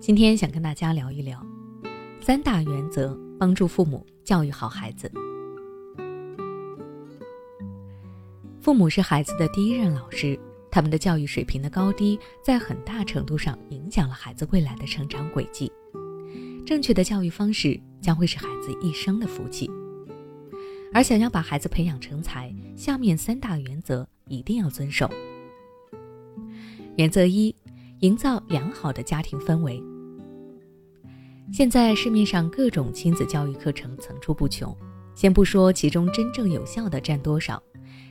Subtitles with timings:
[0.00, 1.46] 今天想跟大家聊一聊
[2.22, 5.12] 三大原则，帮助父母教育好孩子。
[8.62, 10.40] 父母是孩子的第一任老师，
[10.70, 15.70] 他们的教育水平的高低，在很大程度上影响了孩子未来的成长轨迹。
[16.64, 19.70] 正确的教育方式将会是孩子一生的福气。
[20.94, 25.10] 而想要把孩子培养成才，下面三大原则一定要遵守。
[26.96, 27.54] 原则一。
[28.00, 29.78] 营造良好的家庭氛围。
[31.52, 34.74] 现在市面上各种亲子教育课程层出不穷，
[35.16, 37.60] 先不说其中真正有效的占多少，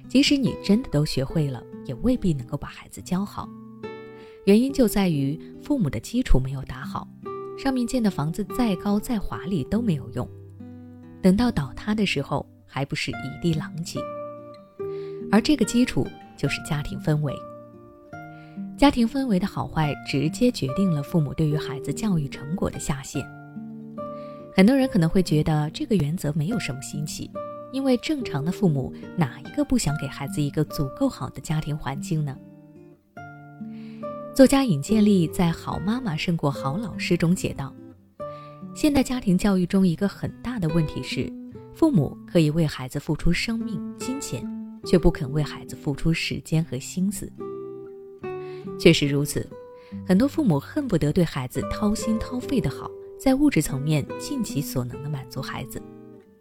[0.09, 3.47] 即使你真的都学会了，也未必能够把孩子教好。
[4.45, 7.07] 原因就在于父母的基础没有打好，
[7.57, 10.29] 上面建的房子再高再华丽都没有用，
[11.21, 14.01] 等到倒塌的时候，还不是一地狼藉。
[15.31, 16.05] 而这个基础
[16.37, 17.33] 就是家庭氛围。
[18.77, 23.25] 家庭氛围的好坏，直接决定了父母对于孩子教育成果的下限。
[24.55, 27.29] 很多人可能会觉得这个原则没有什么新奇，
[27.71, 32.35] 因为正常的父母哪一个不想给孩子一个足够好的家庭环境呢？
[34.35, 37.73] 作家尹建莉在《好妈妈胜过好老师》中写道
[38.73, 41.31] ：“现代家庭教育中一个很大的问题是，
[41.75, 44.45] 父母可以为孩子付出生命、金钱，
[44.85, 47.31] 却不肯为孩子付出时间和心思。”
[48.79, 49.45] 确实如此，
[50.07, 52.89] 很多父母恨不得对孩子掏心掏肺的好，
[53.19, 55.81] 在物质层面尽其所能的满足孩子，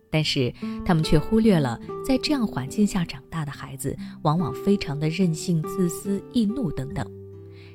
[0.09, 0.53] 但是
[0.85, 7.05] 他们却忽略了，在这样环境下长大的孩子，往往非常的任性、自私、易怒等等。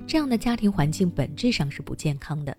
[0.08, 2.56] 这样的家庭环境本质上是不健康的。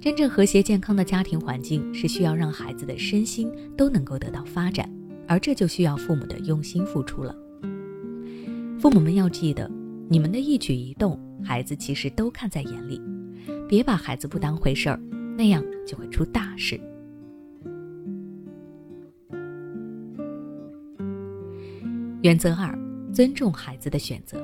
[0.00, 4.88] 真正和谐健康的家庭环境，是需要让孩子的身心都能够得到发展，
[5.26, 7.36] 而这就需要父母的用心付出了。
[8.80, 9.70] 父母们要记得。
[10.10, 12.98] 你们的一举一动，孩子其实都看在眼里，
[13.68, 14.98] 别把孩子不当回事儿，
[15.38, 16.80] 那样就会出大事。
[22.24, 22.76] 原则二：
[23.14, 24.36] 尊重孩子的选择。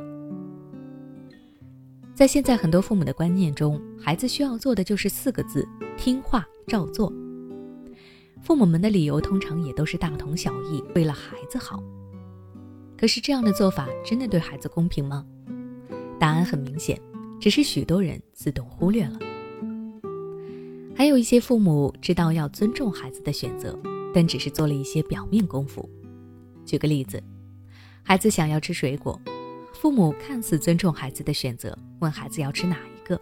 [2.15, 5.67] 在现在很多父母的观念中，孩子需要做的就是四个字：
[5.97, 7.13] 听话照做。
[8.41, 11.83] 父母们的理由通常也都是大同小异，为了孩子好。
[12.97, 15.27] 可是这样的做法真的对孩子公平吗？
[16.21, 16.97] 答案很明显，
[17.41, 19.19] 只是许多人自动忽略了。
[20.97, 23.79] 还有一些父母知道要尊重孩子的选择，
[24.15, 25.89] 但只是做了一些表面功夫。
[26.65, 27.23] 举个例子，
[28.03, 29.21] 孩子想要吃水果，
[29.73, 33.21] 父母看似尊重孩子的选择，问孩子要吃哪一个。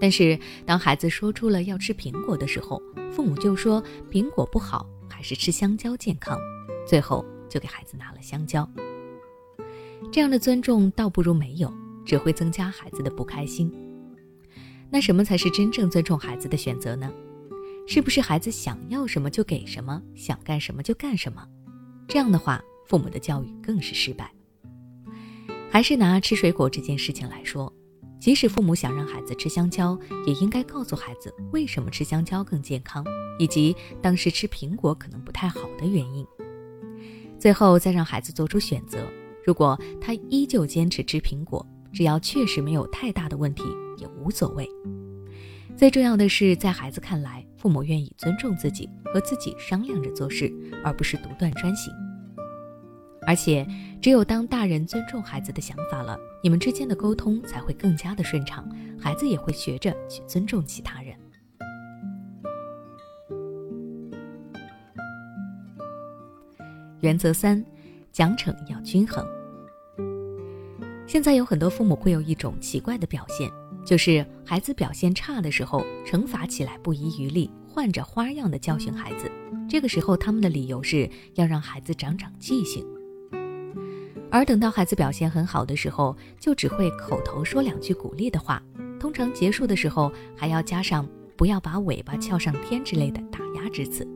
[0.00, 2.80] 但是当孩子说出了要吃苹果的时候，
[3.10, 6.38] 父母就说苹果不好，还是吃香蕉健康。
[6.86, 8.68] 最后就给孩子拿了香蕉。
[10.12, 11.72] 这样的尊重倒不如没有。
[12.08, 13.70] 只会增加孩子的不开心。
[14.90, 17.12] 那什么才是真正尊重孩子的选择呢？
[17.86, 21.46] 是不是孩子想要什么就给什么，想干什么就干什么？
[22.06, 24.30] 这样的话，父母的教育更是失败。
[25.70, 27.72] 还是拿吃水果这件事情来说，
[28.18, 33.04] 即使父母想让孩子吃香蕉，也应该告诉孩子为什么吃香蕉更健康，
[33.38, 36.26] 以及当时吃苹果可能不太好的原因。
[37.38, 39.06] 最后再让孩子做出选择。
[39.44, 41.64] 如果他依旧坚持吃苹果，
[41.98, 43.64] 只要确实没有太大的问题，
[43.96, 44.70] 也无所谓。
[45.76, 50.48] 最重要的是，在孩子看来，父母愿意尊重自己，和自己商量着做事，
[50.84, 51.92] 而不是独断专行。
[53.26, 53.66] 而且，
[54.00, 58.64] 只有当大人尊重孩子的想法了，你们之间的沟通才会更加的顺畅，
[58.96, 61.16] 孩子也会学着去尊重其他人。
[67.00, 67.64] 原则三，
[68.12, 69.26] 奖惩要均衡。
[71.08, 73.50] 现在有很多父母会有一种奇怪的表现，
[73.82, 79.32] 就是孩子表现差的时候，惩罚起来不遗余力，换着花样的教训孩子。
[79.66, 82.86] 这个时候，他们的理由是要让孩子长长记性。
[84.30, 88.62] 而等到孩子表现很好的时候，就只会口头说两句鼓励的话，
[89.00, 91.08] 通常结束的时候还要加上
[91.38, 94.06] “不要把尾巴翘上天”之类的打压之词。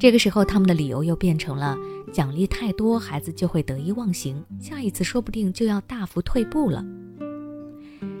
[0.00, 1.76] 这个时候，他们的理由又变成了
[2.10, 6.82] 奖励太多，孩子就会得意忘形，下一次说不定就要大幅退步了。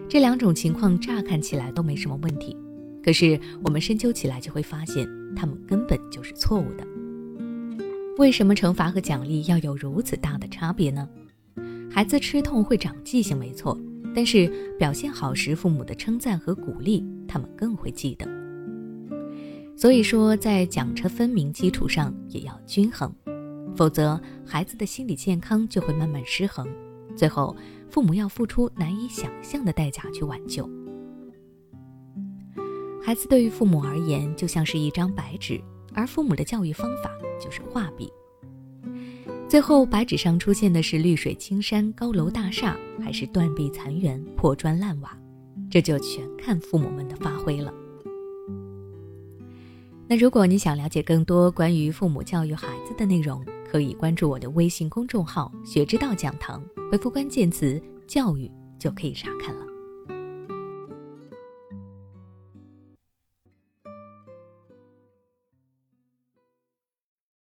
[0.06, 2.54] 这两种情况乍看起来都没什么问题，
[3.02, 6.86] 可是我们深究起来就会发现，他们根本就是错误的。
[8.18, 11.08] 为什么惩罚和奖励要有如此大的差别呢？
[11.90, 13.74] 孩子吃痛会长记性，没错，
[14.14, 14.46] 但是
[14.78, 18.39] 表现好时，父母的称赞和鼓励，他们更会记得。
[19.80, 23.10] 所以说，在奖惩分明基础上也要均衡，
[23.74, 26.68] 否则孩子的心理健康就会慢慢失衡，
[27.16, 27.56] 最后
[27.88, 30.68] 父母要付出难以想象的代价去挽救。
[33.02, 35.58] 孩子对于父母而言就像是一张白纸，
[35.94, 37.10] 而父母的教育方法
[37.42, 38.12] 就是画笔。
[39.48, 45.18] 最后，白纸上出现的是绿水青山、高楼大厦，还是断壁残垣、破砖烂瓦，
[45.70, 47.72] 这就全看父母们的发挥了。
[50.10, 56.60] 那如果你想了解更多关于父母教育孩子的内容，可以关注我的微信公众号“学之道讲堂”，
[56.90, 59.69] 回复关键词“教育”就可以查看了。